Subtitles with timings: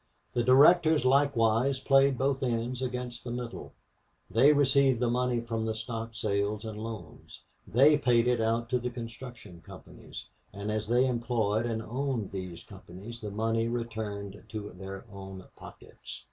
[0.33, 3.73] The directors likewise played both ends against the middle;
[4.31, 8.79] they received the money from the stock sales and loans; they paid it out to
[8.79, 14.71] the construction companies; and as they employed and owned these companies the money returned to
[14.71, 16.19] their own pockets.